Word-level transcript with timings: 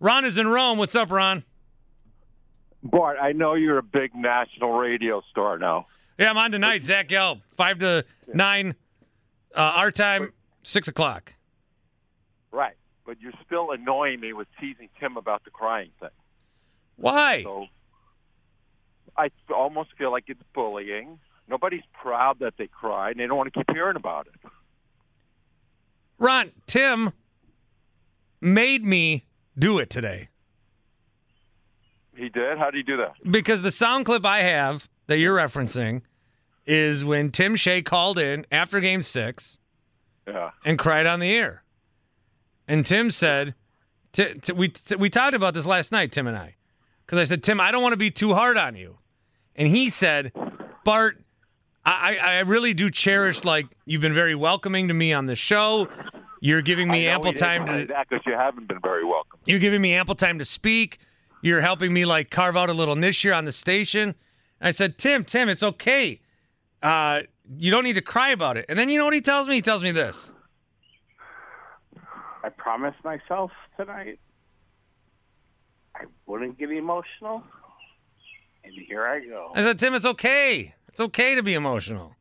Ron 0.00 0.24
is 0.24 0.38
in 0.38 0.46
Rome. 0.46 0.78
What's 0.78 0.94
up, 0.94 1.10
Ron? 1.10 1.44
Bart, 2.82 3.16
I 3.20 3.32
know 3.32 3.54
you're 3.54 3.78
a 3.78 3.82
big 3.82 4.14
national 4.14 4.72
radio 4.72 5.22
star 5.30 5.58
now. 5.58 5.86
Yeah, 6.18 6.30
I'm 6.30 6.38
on 6.38 6.52
tonight. 6.52 6.84
Zach 6.84 7.08
Gelb, 7.08 7.40
five 7.56 7.78
to 7.78 8.04
nine, 8.32 8.74
uh, 9.54 9.60
our 9.60 9.90
time, 9.90 10.32
six 10.62 10.86
o'clock. 10.88 11.34
Right. 12.52 12.74
But 13.04 13.20
you're 13.20 13.32
still 13.44 13.72
annoying 13.72 14.20
me 14.20 14.32
with 14.32 14.46
teasing 14.60 14.88
Tim 15.00 15.16
about 15.16 15.44
the 15.44 15.50
crying 15.50 15.90
thing. 15.98 16.10
Why? 16.96 17.42
So 17.42 17.66
I 19.16 19.30
almost 19.52 19.90
feel 19.96 20.12
like 20.12 20.24
it's 20.28 20.42
bullying. 20.54 21.18
Nobody's 21.48 21.82
proud 21.92 22.40
that 22.40 22.54
they 22.58 22.68
cried, 22.68 23.12
and 23.12 23.20
they 23.20 23.26
don't 23.26 23.36
want 23.36 23.52
to 23.52 23.58
keep 23.58 23.70
hearing 23.72 23.96
about 23.96 24.26
it. 24.26 24.50
Ron, 26.18 26.52
Tim 26.66 27.12
made 28.40 28.84
me 28.84 29.24
do 29.58 29.78
it 29.78 29.90
today 29.90 30.28
He 32.16 32.28
did? 32.28 32.58
How 32.58 32.66
did 32.70 32.76
he 32.78 32.82
do 32.82 32.96
that? 32.98 33.12
because 33.30 33.62
the 33.62 33.70
sound 33.70 34.06
clip 34.06 34.24
I 34.24 34.40
have 34.40 34.88
that 35.06 35.18
you're 35.18 35.36
referencing 35.36 36.02
is 36.66 37.04
when 37.04 37.30
Tim 37.30 37.56
Shea 37.56 37.80
called 37.82 38.18
in 38.18 38.44
after 38.52 38.80
game 38.80 39.02
six 39.02 39.58
Yeah. 40.26 40.50
and 40.64 40.78
cried 40.78 41.06
on 41.06 41.20
the 41.20 41.30
air. 41.30 41.62
And 42.66 42.84
Tim 42.84 43.10
said, 43.10 43.54
t- 44.12 44.34
t- 44.34 44.52
we, 44.52 44.68
t- 44.68 44.96
we 44.96 45.08
talked 45.08 45.34
about 45.34 45.54
this 45.54 45.64
last 45.64 45.90
night, 45.92 46.12
Tim 46.12 46.26
and 46.26 46.36
I, 46.36 46.56
because 47.06 47.18
I 47.18 47.24
said, 47.24 47.42
Tim, 47.42 47.58
I 47.60 47.70
don't 47.70 47.82
want 47.82 47.94
to 47.94 47.98
be 47.98 48.10
too 48.10 48.34
hard 48.34 48.58
on 48.58 48.76
you. 48.76 48.98
And 49.56 49.66
he 49.66 49.88
said, 49.88 50.32
Bart, 50.84 51.18
I, 51.86 52.16
I 52.18 52.32
I 52.34 52.38
really 52.40 52.74
do 52.74 52.90
cherish, 52.90 53.42
like, 53.44 53.66
you've 53.86 54.02
been 54.02 54.12
very 54.12 54.34
welcoming 54.34 54.88
to 54.88 54.94
me 54.94 55.14
on 55.14 55.24
the 55.24 55.34
show. 55.36 55.88
You're 56.40 56.62
giving 56.62 56.88
me 56.88 57.06
ample 57.08 57.32
time 57.32 57.66
to 57.66 57.86
that 57.86 58.08
because 58.08 58.24
you 58.26 58.32
haven't 58.32 58.68
been 58.68 58.80
very 58.80 59.04
welcome. 59.04 59.40
You're 59.44 59.58
giving 59.58 59.80
me 59.80 59.94
ample 59.94 60.14
time 60.14 60.38
to 60.38 60.44
speak. 60.44 60.98
You're 61.42 61.60
helping 61.60 61.92
me 61.92 62.04
like 62.04 62.30
carve 62.30 62.56
out 62.56 62.70
a 62.70 62.72
little 62.72 62.96
niche 62.96 63.18
here 63.18 63.34
on 63.34 63.44
the 63.44 63.52
station. 63.52 64.14
I 64.60 64.70
said, 64.72 64.98
Tim, 64.98 65.24
Tim, 65.24 65.48
it's 65.48 65.62
okay. 65.62 66.20
Uh, 66.82 67.22
you 67.56 67.70
don't 67.70 67.84
need 67.84 67.94
to 67.94 68.02
cry 68.02 68.30
about 68.30 68.56
it. 68.56 68.66
And 68.68 68.78
then 68.78 68.88
you 68.88 68.98
know 68.98 69.04
what 69.04 69.14
he 69.14 69.20
tells 69.20 69.46
me? 69.46 69.54
He 69.54 69.62
tells 69.62 69.82
me 69.82 69.92
this. 69.92 70.32
I 72.44 72.50
promised 72.50 73.02
myself 73.04 73.50
tonight 73.76 74.18
I 75.94 76.04
wouldn't 76.26 76.58
get 76.58 76.70
emotional, 76.70 77.42
and 78.62 78.72
here 78.86 79.04
I 79.06 79.20
go. 79.20 79.52
I 79.54 79.62
said, 79.62 79.78
Tim, 79.78 79.94
it's 79.94 80.04
okay. 80.04 80.74
It's 80.88 81.00
okay 81.00 81.34
to 81.34 81.42
be 81.42 81.54
emotional. 81.54 82.14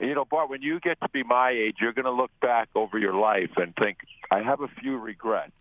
You 0.00 0.14
know, 0.14 0.24
Bart, 0.24 0.48
when 0.48 0.62
you 0.62 0.80
get 0.80 0.98
to 1.02 1.08
be 1.10 1.22
my 1.22 1.50
age, 1.50 1.76
you're 1.80 1.92
going 1.92 2.06
to 2.06 2.10
look 2.10 2.30
back 2.40 2.68
over 2.74 2.98
your 2.98 3.14
life 3.14 3.50
and 3.56 3.74
think, 3.76 3.98
I 4.30 4.40
have 4.42 4.62
a 4.62 4.68
few 4.80 4.96
regrets. 4.96 5.52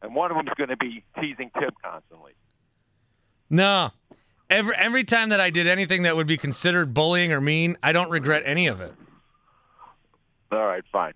And 0.00 0.14
one 0.14 0.30
of 0.30 0.36
them 0.36 0.46
is 0.46 0.54
going 0.56 0.70
to 0.70 0.76
be 0.76 1.04
teasing 1.20 1.50
Tim 1.58 1.70
constantly. 1.82 2.32
No. 3.50 3.90
Every 4.48 4.76
every 4.76 5.04
time 5.04 5.30
that 5.30 5.40
I 5.40 5.50
did 5.50 5.66
anything 5.66 6.02
that 6.02 6.14
would 6.14 6.26
be 6.26 6.36
considered 6.36 6.94
bullying 6.94 7.32
or 7.32 7.40
mean, 7.40 7.76
I 7.82 7.92
don't 7.92 8.10
regret 8.10 8.44
any 8.46 8.68
of 8.68 8.80
it. 8.80 8.94
All 10.52 10.64
right, 10.64 10.84
fine. 10.92 11.14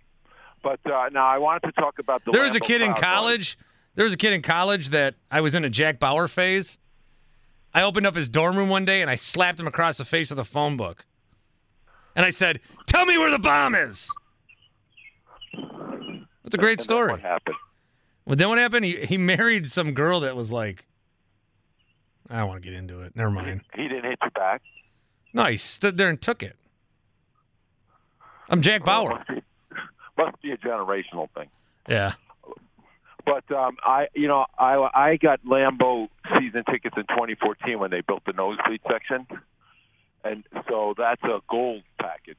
But 0.63 0.81
uh, 0.85 1.09
now 1.13 1.27
I 1.27 1.39
wanted 1.39 1.69
to 1.69 1.73
talk 1.73 1.99
about 1.99 2.25
the. 2.25 2.33
There 2.33 2.43
was 2.43 2.57
a 2.57 2.61
kid 2.61 2.83
in 2.83 2.93
college. 2.95 3.57
There 3.95 4.05
was 4.05 4.15
a 4.15 4.17
kid 4.17 4.33
in 4.33 4.43
college 4.43 4.91
that 4.91 5.15
I 5.31 5.41
was 5.41 5.55
in 5.55 5.65
a 5.65 5.71
Jack 5.71 6.01
Bauer 6.01 6.29
phase. 6.29 6.79
I 7.73 7.83
opened 7.83 8.07
up 8.07 8.17
his 8.17 8.29
dorm 8.29 8.57
room 8.57 8.69
one 8.69 8.85
day 8.85 9.01
and 9.01 9.11
I 9.11 9.15
slapped 9.15 9.61
him 9.61 9.67
across 9.69 9.99
the 9.99 10.05
face 10.05 10.31
with 10.31 10.39
a 10.41 10.45
phone 10.45 10.77
book. 10.77 11.05
And 12.17 12.25
I 12.27 12.31
said, 12.31 12.61
"Tell 12.87 13.07
me 13.07 13.19
where 13.19 13.31
the 13.31 13.39
bomb 13.39 13.75
is." 13.75 14.11
That's 16.43 16.55
a 16.55 16.59
great 16.59 16.79
And 16.81 16.85
story. 16.85 17.13
What 17.13 17.21
happened? 17.21 17.57
Well, 18.25 18.37
then 18.37 18.49
what 18.49 18.59
happened? 18.59 18.85
He 18.85 19.05
he 19.07 19.19
married 19.19 19.71
some 19.71 19.93
girl 19.93 20.21
that 20.21 20.37
was 20.37 20.51
like, 20.53 20.87
I 22.29 22.39
don't 22.39 22.49
want 22.49 22.63
to 22.63 22.69
get 22.69 22.77
into 22.77 23.01
it. 23.03 23.15
Never 23.17 23.31
mind. 23.31 23.63
He 23.75 23.89
didn't 23.89 24.05
hit 24.05 24.19
you 24.23 24.31
back. 24.31 24.63
No, 25.33 25.45
he 25.45 25.57
stood 25.57 25.97
there 25.97 26.09
and 26.09 26.21
took 26.21 26.43
it. 26.43 26.57
I'm 28.49 28.63
Jack 28.63 28.85
Bauer. 28.85 29.11
Must 29.11 29.29
be, 29.29 29.43
must 30.19 30.43
be 30.43 30.51
a 30.53 30.57
generational 30.57 31.29
thing. 31.37 31.49
Yeah. 31.89 32.15
But 33.25 33.51
um, 33.53 33.77
I, 33.85 34.09
you 34.15 34.27
know, 34.29 34.47
I 34.59 34.89
I 34.95 35.17
got 35.17 35.41
Lambeau 35.45 36.09
season 36.39 36.65
tickets 36.71 36.97
in 36.97 37.05
2014 37.05 37.79
when 37.79 37.91
they 37.91 38.01
built 38.01 38.25
the 38.27 38.33
nosebleed 38.33 38.81
section, 38.91 39.27
and 40.25 40.45
so 40.69 40.95
that's 40.97 41.23
a 41.25 41.41
gold 41.49 41.83
package. 42.01 42.37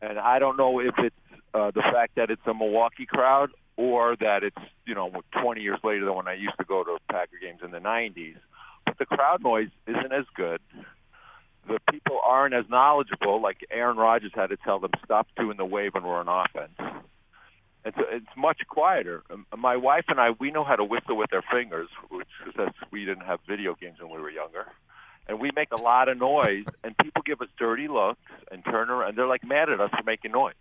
And 0.00 0.18
I 0.18 0.38
don't 0.38 0.56
know 0.56 0.80
if 0.80 0.94
it's 0.98 1.16
uh, 1.54 1.70
the 1.70 1.82
fact 1.82 2.16
that 2.16 2.30
it's 2.30 2.42
a 2.46 2.54
Milwaukee 2.54 3.06
crowd 3.06 3.50
or 3.76 4.16
that 4.16 4.42
it's 4.42 4.56
you 4.86 4.94
know 4.94 5.10
20 5.40 5.60
years 5.60 5.78
later 5.82 6.04
than 6.04 6.14
when 6.14 6.28
I 6.28 6.34
used 6.34 6.58
to 6.58 6.64
go 6.64 6.84
to 6.84 6.98
Packer 7.10 7.38
games 7.40 7.60
in 7.64 7.70
the 7.70 7.78
90s. 7.78 8.36
But 8.86 8.98
the 8.98 9.06
crowd 9.06 9.42
noise 9.42 9.68
isn't 9.86 10.12
as 10.12 10.26
good. 10.34 10.60
The 11.66 11.78
people 11.90 12.20
aren't 12.22 12.54
as 12.54 12.66
knowledgeable. 12.68 13.40
Like 13.40 13.66
Aaron 13.70 13.96
Rodgers 13.96 14.32
had 14.34 14.48
to 14.48 14.56
tell 14.58 14.78
them 14.78 14.90
stop 15.04 15.26
doing 15.36 15.56
the 15.56 15.64
wave 15.64 15.94
when 15.94 16.04
we're 16.04 16.20
on 16.20 16.28
offense. 16.28 16.78
It's 17.84 17.96
it's 18.10 18.26
much 18.36 18.60
quieter. 18.68 19.22
Um, 19.30 19.46
My 19.56 19.76
wife 19.76 20.04
and 20.08 20.20
I, 20.20 20.30
we 20.30 20.50
know 20.50 20.64
how 20.64 20.76
to 20.76 20.84
whistle 20.84 21.16
with 21.16 21.32
our 21.32 21.44
fingers, 21.52 21.88
which 22.10 22.28
is 22.46 22.54
that 22.56 22.74
we 22.90 23.04
didn't 23.04 23.24
have 23.24 23.40
video 23.48 23.74
games 23.74 23.98
when 24.00 24.10
we 24.10 24.20
were 24.20 24.30
younger, 24.30 24.66
and 25.26 25.40
we 25.40 25.50
make 25.56 25.72
a 25.72 25.80
lot 25.80 26.08
of 26.08 26.18
noise. 26.18 26.64
And 26.82 26.96
people 26.98 27.22
give 27.24 27.40
us 27.40 27.48
dirty 27.58 27.88
looks 27.88 28.20
and 28.50 28.64
turn 28.64 28.90
around. 28.90 29.10
And 29.10 29.18
they're 29.18 29.26
like 29.26 29.44
mad 29.44 29.70
at 29.70 29.80
us 29.80 29.90
for 29.90 30.02
making 30.04 30.32
noise. 30.32 30.54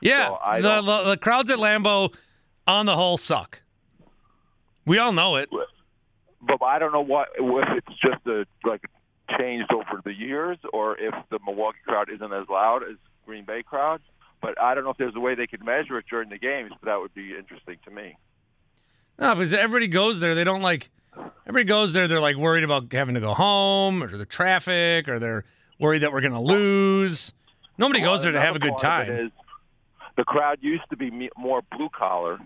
Yeah, 0.00 0.28
So 0.28 0.62
the, 0.62 0.82
the 0.82 1.10
the 1.10 1.16
crowds 1.18 1.50
at 1.50 1.58
Lambeau, 1.58 2.14
on 2.66 2.86
the 2.86 2.96
whole, 2.96 3.16
suck. 3.18 3.60
We 4.86 4.98
all 4.98 5.12
know 5.12 5.36
it. 5.36 5.50
But 6.40 6.62
I 6.62 6.78
don't 6.78 6.92
know 6.92 7.02
what 7.02 7.28
if 7.36 7.68
it's 7.86 8.00
just 8.00 8.26
a 8.26 8.46
like 8.64 8.82
changed 9.38 9.70
over 9.72 10.00
the 10.02 10.14
years, 10.14 10.56
or 10.72 10.98
if 10.98 11.14
the 11.30 11.38
Milwaukee 11.44 11.78
crowd 11.86 12.10
isn't 12.10 12.32
as 12.32 12.48
loud 12.48 12.82
as 12.82 12.96
Green 13.26 13.44
Bay 13.44 13.62
crowd. 13.62 14.00
But 14.40 14.58
I 14.60 14.74
don't 14.74 14.84
know 14.84 14.90
if 14.90 14.96
there's 14.96 15.14
a 15.14 15.20
way 15.20 15.34
they 15.34 15.46
could 15.46 15.62
measure 15.62 15.98
it 15.98 16.06
during 16.08 16.30
the 16.30 16.38
games. 16.38 16.70
But 16.80 16.86
that 16.86 16.98
would 16.98 17.12
be 17.12 17.36
interesting 17.36 17.76
to 17.84 17.90
me. 17.90 18.16
No, 19.18 19.34
because 19.34 19.52
everybody 19.52 19.86
goes 19.86 20.18
there. 20.18 20.34
They 20.34 20.44
don't 20.44 20.62
like. 20.62 20.90
Everybody 21.16 21.64
goes 21.64 21.92
there. 21.92 22.06
They're 22.06 22.20
like 22.20 22.36
worried 22.36 22.64
about 22.64 22.92
having 22.92 23.14
to 23.14 23.20
go 23.20 23.34
home, 23.34 24.02
or 24.02 24.16
the 24.16 24.26
traffic, 24.26 25.08
or 25.08 25.18
they're 25.18 25.44
worried 25.78 26.00
that 26.00 26.12
we're 26.12 26.20
going 26.20 26.32
to 26.32 26.40
lose. 26.40 27.32
Nobody 27.78 28.00
goes 28.00 28.22
there 28.22 28.32
to 28.32 28.40
have 28.40 28.56
a 28.56 28.58
good 28.58 28.78
time. 28.78 29.10
is 29.10 29.30
the 30.16 30.24
crowd 30.24 30.58
used 30.60 30.84
to 30.90 30.96
be 30.96 31.30
more 31.36 31.62
blue 31.72 31.88
collar, 31.88 32.38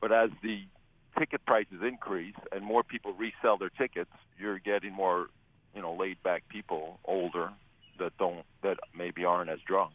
but 0.00 0.12
as 0.12 0.30
the 0.42 0.62
ticket 1.18 1.44
prices 1.46 1.80
increase 1.82 2.34
and 2.50 2.64
more 2.64 2.82
people 2.82 3.12
resell 3.12 3.56
their 3.56 3.70
tickets, 3.70 4.10
you're 4.38 4.58
getting 4.58 4.92
more, 4.92 5.28
you 5.74 5.82
know, 5.82 5.94
laid 5.94 6.22
back 6.22 6.48
people, 6.48 6.98
older 7.04 7.50
that 7.98 8.16
don't 8.18 8.44
that 8.62 8.78
maybe 8.96 9.24
aren't 9.24 9.50
as 9.50 9.60
drunk. 9.66 9.92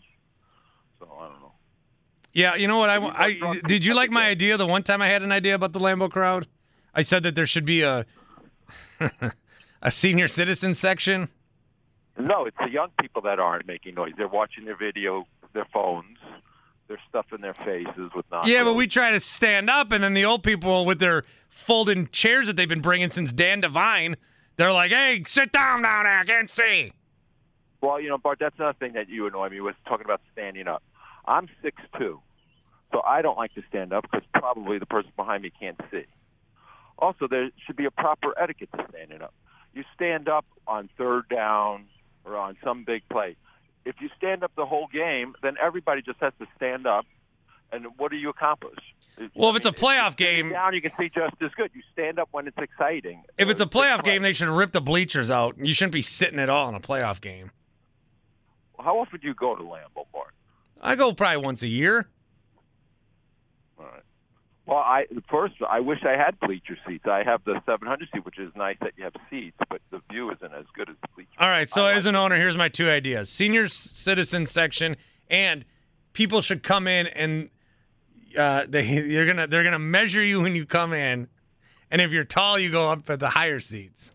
So 0.99 1.07
I 1.19 1.27
don't 1.27 1.41
know. 1.41 1.51
Yeah, 2.31 2.55
you 2.55 2.67
know 2.67 2.77
what? 2.77 2.89
I, 2.89 2.97
I 2.97 3.59
did 3.67 3.85
you 3.85 3.93
like 3.93 4.11
my 4.11 4.27
idea 4.27 4.57
the 4.57 4.65
one 4.65 4.83
time 4.83 5.01
I 5.01 5.07
had 5.07 5.23
an 5.23 5.31
idea 5.31 5.55
about 5.55 5.73
the 5.73 5.79
Lambeau 5.79 6.09
crowd? 6.09 6.47
I 6.95 7.01
said 7.01 7.23
that 7.23 7.35
there 7.35 7.45
should 7.45 7.65
be 7.65 7.81
a 7.81 8.05
a 9.81 9.91
senior 9.91 10.27
citizen 10.27 10.73
section. 10.73 11.29
No, 12.17 12.45
it's 12.45 12.57
the 12.57 12.69
young 12.69 12.89
people 12.99 13.21
that 13.23 13.39
aren't 13.39 13.67
making 13.67 13.95
noise. 13.95 14.13
They're 14.17 14.27
watching 14.27 14.63
their 14.65 14.77
video, 14.77 15.27
their 15.53 15.67
phones. 15.73 16.17
They're 16.87 16.99
stuffing 17.09 17.41
their 17.41 17.55
faces 17.55 18.11
with 18.15 18.25
nonsense. 18.31 18.53
Yeah, 18.53 18.63
but 18.63 18.75
we 18.75 18.87
try 18.87 19.11
to 19.11 19.19
stand 19.19 19.69
up, 19.69 19.91
and 19.91 20.03
then 20.03 20.13
the 20.13 20.25
old 20.25 20.43
people 20.43 20.85
with 20.85 20.99
their 20.99 21.23
folding 21.49 22.07
chairs 22.09 22.47
that 22.47 22.55
they've 22.55 22.69
been 22.69 22.81
bringing 22.81 23.09
since 23.09 23.33
Dan 23.33 23.61
Devine, 23.61 24.15
they're 24.55 24.71
like, 24.71 24.91
"Hey, 24.91 25.23
sit 25.25 25.51
down 25.51 25.81
down 25.81 26.05
there, 26.05 26.19
I 26.19 26.25
can't 26.25 26.49
see." 26.49 26.93
Well, 27.81 27.99
you 27.99 28.07
know, 28.07 28.17
Bart, 28.17 28.39
that's 28.39 28.57
another 28.57 28.77
thing 28.79 28.93
that 28.93 29.09
you 29.09 29.27
annoy 29.27 29.49
me 29.49 29.61
with 29.61 29.75
talking 29.87 30.05
about 30.05 30.21
standing 30.31 30.67
up. 30.67 30.83
I'm 31.25 31.49
six 31.61 31.81
two, 31.97 32.21
so 32.93 33.01
I 33.01 33.21
don't 33.21 33.37
like 33.37 33.53
to 33.55 33.63
stand 33.67 33.91
up 33.91 34.03
because 34.03 34.25
probably 34.33 34.77
the 34.77 34.85
person 34.85 35.11
behind 35.17 35.43
me 35.43 35.51
can't 35.59 35.79
see. 35.91 36.05
Also, 36.99 37.27
there 37.27 37.49
should 37.65 37.75
be 37.75 37.85
a 37.85 37.91
proper 37.91 38.33
etiquette 38.39 38.69
to 38.77 38.85
standing 38.89 39.21
up. 39.21 39.33
You 39.73 39.83
stand 39.93 40.29
up 40.29 40.45
on 40.67 40.89
third 40.97 41.27
down 41.29 41.85
or 42.23 42.37
on 42.37 42.57
some 42.63 42.83
big 42.83 43.03
play. 43.09 43.35
If 43.85 43.95
you 43.99 44.09
stand 44.17 44.43
up 44.43 44.51
the 44.55 44.65
whole 44.65 44.87
game, 44.87 45.35
then 45.43 45.55
everybody 45.61 46.01
just 46.01 46.19
has 46.19 46.33
to 46.39 46.47
stand 46.55 46.87
up, 46.87 47.05
and 47.71 47.85
what 47.97 48.09
do 48.11 48.17
you 48.17 48.29
accomplish? 48.29 48.79
Well, 49.35 49.51
if 49.51 49.57
it's 49.57 49.65
a 49.65 49.71
playoff 49.71 50.13
stand 50.13 50.17
game- 50.17 50.49
down 50.49 50.73
you 50.73 50.81
can 50.81 50.91
see 50.99 51.09
just 51.09 51.35
as 51.41 51.51
good. 51.51 51.71
You 51.73 51.81
stand 51.93 52.19
up 52.19 52.29
when 52.31 52.47
it's 52.47 52.57
exciting. 52.57 53.23
If 53.37 53.49
it's 53.49 53.61
a 53.61 53.65
playoff 53.65 54.03
game, 54.03 54.21
they 54.21 54.33
should 54.33 54.49
rip 54.49 54.71
the 54.71 54.81
bleachers 54.81 55.31
out. 55.31 55.55
You 55.57 55.73
shouldn't 55.73 55.93
be 55.93 56.01
sitting 56.01 56.39
at 56.39 56.49
all 56.49 56.67
in 56.69 56.75
a 56.75 56.79
playoff 56.79 57.21
game. 57.21 57.51
how 58.79 58.99
often 58.99 59.19
do 59.19 59.27
you 59.27 59.33
go 59.33 59.55
to 59.55 59.63
Lambeau 59.63 60.05
Park? 60.11 60.33
I 60.81 60.95
go 60.95 61.13
probably 61.13 61.37
once 61.37 61.63
a 61.63 61.67
year. 61.67 62.07
All 63.79 63.85
right. 63.85 64.03
Well, 64.65 64.77
I 64.77 65.05
first 65.29 65.55
I 65.67 65.79
wish 65.79 65.99
I 66.03 66.17
had 66.17 66.39
bleacher 66.39 66.77
seats. 66.87 67.05
I 67.05 67.23
have 67.23 67.43
the 67.43 67.61
700 67.65 68.09
seat, 68.11 68.25
which 68.25 68.39
is 68.39 68.51
nice 68.55 68.77
that 68.81 68.93
you 68.97 69.03
have 69.03 69.13
seats, 69.29 69.57
but 69.69 69.79
the 69.91 70.01
view 70.09 70.31
isn't 70.31 70.53
as 70.53 70.65
good 70.73 70.89
as 70.89 70.95
the 71.01 71.07
bleacher. 71.15 71.29
All 71.37 71.49
right. 71.49 71.69
So 71.69 71.85
as 71.85 72.05
an 72.07 72.15
owner, 72.15 72.35
here's 72.35 72.57
my 72.57 72.69
two 72.69 72.89
ideas: 72.89 73.29
senior 73.29 73.67
citizen 73.67 74.47
section, 74.47 74.97
and 75.29 75.65
people 76.13 76.41
should 76.41 76.63
come 76.63 76.87
in 76.87 77.05
and 77.07 77.49
uh, 78.37 78.65
they 78.67 78.83
you're 78.85 79.27
gonna 79.27 79.47
they're 79.47 79.63
gonna 79.63 79.79
measure 79.79 80.23
you 80.23 80.41
when 80.41 80.55
you 80.55 80.65
come 80.65 80.93
in, 80.93 81.27
and 81.91 82.01
if 82.01 82.11
you're 82.11 82.23
tall, 82.23 82.57
you 82.57 82.71
go 82.71 82.89
up 82.89 83.09
at 83.09 83.19
the 83.19 83.29
higher 83.29 83.59
seats. 83.59 84.13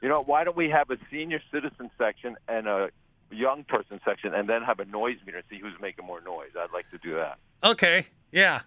You 0.00 0.08
know, 0.08 0.22
why 0.22 0.44
don't 0.44 0.56
we 0.56 0.70
have 0.70 0.90
a 0.90 0.96
senior 1.10 1.42
citizen 1.52 1.90
section 1.98 2.36
and 2.48 2.66
a 2.66 2.90
young 3.30 3.64
person 3.64 4.00
section, 4.04 4.32
and 4.32 4.48
then 4.48 4.62
have 4.62 4.80
a 4.80 4.84
noise 4.84 5.18
meter 5.26 5.38
and 5.38 5.46
see 5.50 5.58
who's 5.58 5.74
making 5.80 6.06
more 6.06 6.20
noise? 6.20 6.50
I'd 6.58 6.72
like 6.72 6.88
to 6.90 6.98
do 6.98 7.16
that. 7.16 7.38
Okay. 7.62 8.06
Yeah. 8.32 8.60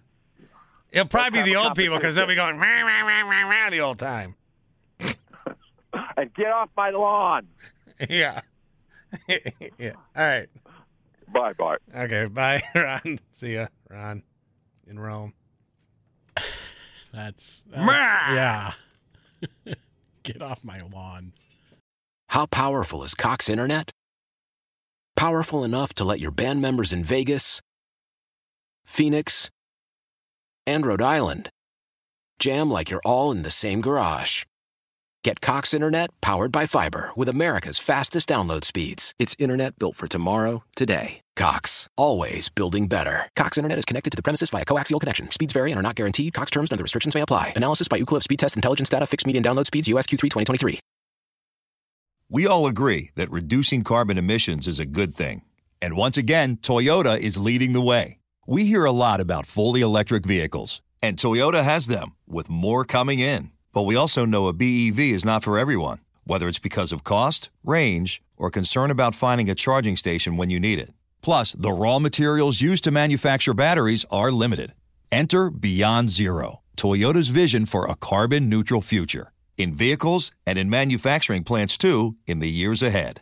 It'll 0.93 1.07
probably 1.07 1.41
be 1.41 1.49
the 1.49 1.55
old 1.55 1.73
people 1.75 1.97
because 1.97 2.13
they'll 2.13 2.27
be 2.27 2.35
going 2.35 2.57
rah, 2.57 2.81
rah, 2.81 3.01
rah, 3.01 3.21
rah, 3.21 3.49
rah, 3.49 3.69
the 3.71 3.81
old 3.81 3.99
time. 3.99 4.35
And 6.15 6.33
get 6.33 6.47
off 6.47 6.69
my 6.75 6.89
lawn. 6.91 7.47
yeah. 8.09 8.41
yeah. 9.27 9.93
All 10.15 10.25
right. 10.25 10.47
Bye, 11.31 11.53
Bart. 11.53 11.81
Okay. 11.95 12.25
Bye, 12.27 12.61
Ron. 12.75 13.19
See 13.31 13.55
ya, 13.55 13.67
Ron, 13.89 14.23
in 14.87 14.99
Rome. 14.99 15.33
That's, 17.13 17.63
that's 17.69 18.31
yeah. 18.31 19.75
Get 20.23 20.41
off 20.41 20.63
my 20.63 20.79
lawn. 20.91 21.33
How 22.29 22.47
powerful 22.47 23.03
is 23.03 23.13
Cox 23.13 23.49
Internet? 23.49 23.91
Powerful 25.15 25.63
enough 25.63 25.93
to 25.93 26.03
let 26.03 26.19
your 26.19 26.31
band 26.31 26.61
members 26.61 26.91
in 26.91 27.03
Vegas, 27.03 27.61
Phoenix, 28.85 29.51
and 30.65 30.85
Rhode 30.85 31.01
Island 31.01 31.49
jam 32.39 32.69
like 32.69 32.89
you're 32.89 33.01
all 33.05 33.31
in 33.31 33.43
the 33.43 33.51
same 33.51 33.79
garage. 33.79 34.43
Get 35.23 35.39
Cox 35.39 35.73
Internet 35.73 36.09
powered 36.21 36.51
by 36.51 36.65
fiber 36.65 37.11
with 37.15 37.29
America's 37.29 37.79
fastest 37.79 38.27
download 38.27 38.65
speeds. 38.65 39.13
It's 39.17 39.35
internet 39.39 39.79
built 39.79 39.95
for 39.95 40.09
tomorrow, 40.09 40.63
today. 40.75 41.21
Cox, 41.37 41.87
always 41.95 42.49
building 42.49 42.87
better. 42.87 43.29
Cox 43.37 43.57
Internet 43.57 43.77
is 43.77 43.85
connected 43.85 44.09
to 44.09 44.17
the 44.17 44.23
premises 44.23 44.49
via 44.49 44.65
coaxial 44.65 44.99
connection. 44.99 45.31
Speeds 45.31 45.53
vary 45.53 45.71
and 45.71 45.79
are 45.79 45.83
not 45.83 45.95
guaranteed. 45.95 46.33
Cox 46.33 46.51
terms 46.51 46.69
and 46.69 46.77
other 46.77 46.83
restrictions 46.83 47.15
may 47.15 47.21
apply. 47.21 47.53
Analysis 47.55 47.87
by 47.87 47.99
Ookla 47.99 48.21
Speedtest 48.21 48.57
Intelligence 48.57 48.89
Data. 48.89 49.07
Fixed 49.07 49.25
median 49.25 49.43
download 49.43 49.65
speeds. 49.65 49.87
USQ3 49.87 50.19
2023. 50.19 50.79
We 52.29 52.45
all 52.45 52.67
agree 52.67 53.11
that 53.15 53.31
reducing 53.31 53.83
carbon 53.83 54.17
emissions 54.17 54.67
is 54.67 54.79
a 54.79 54.85
good 54.85 55.13
thing. 55.13 55.43
And 55.81 55.95
once 55.95 56.17
again, 56.17 56.57
Toyota 56.57 57.17
is 57.17 57.37
leading 57.37 57.73
the 57.73 57.81
way. 57.81 58.17
We 58.45 58.65
hear 58.65 58.83
a 58.83 58.91
lot 58.91 59.21
about 59.21 59.45
fully 59.45 59.79
electric 59.79 60.25
vehicles, 60.25 60.81
and 61.01 61.15
Toyota 61.15 61.63
has 61.63 61.87
them, 61.87 62.13
with 62.27 62.49
more 62.49 62.83
coming 62.83 63.19
in. 63.19 63.51
But 63.71 63.83
we 63.83 63.95
also 63.95 64.25
know 64.25 64.47
a 64.47 64.53
BEV 64.53 64.99
is 64.99 65.23
not 65.23 65.45
for 65.45 65.57
everyone, 65.57 65.99
whether 66.25 66.49
it's 66.49 66.59
because 66.59 66.91
of 66.91 67.05
cost, 67.05 67.49
range, 67.63 68.21
or 68.35 68.51
concern 68.51 68.91
about 68.91 69.15
finding 69.15 69.49
a 69.49 69.55
charging 69.55 69.95
station 69.95 70.35
when 70.35 70.49
you 70.49 70.59
need 70.59 70.77
it. 70.77 70.93
Plus, 71.21 71.53
the 71.53 71.71
raw 71.71 71.99
materials 71.99 72.59
used 72.59 72.83
to 72.83 72.91
manufacture 72.91 73.53
batteries 73.53 74.05
are 74.11 74.29
limited. 74.29 74.73
Enter 75.09 75.49
Beyond 75.49 76.09
Zero, 76.09 76.63
Toyota's 76.75 77.29
vision 77.29 77.65
for 77.65 77.89
a 77.89 77.95
carbon 77.95 78.49
neutral 78.49 78.81
future. 78.81 79.31
In 79.57 79.73
vehicles 79.73 80.33
and 80.45 80.59
in 80.59 80.69
manufacturing 80.69 81.45
plants 81.45 81.77
too, 81.77 82.17
in 82.27 82.39
the 82.39 82.49
years 82.49 82.83
ahead. 82.83 83.21